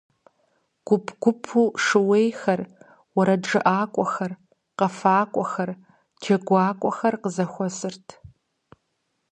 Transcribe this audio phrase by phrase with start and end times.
[0.87, 2.61] Гуп-гупурэ шууейхэр,
[3.15, 4.31] уэрэджыӀакӀуэхэр,
[4.77, 5.69] къэфакӀуэхэр,
[6.21, 8.07] джэгуакӀуэхэр къызэхуэсырт.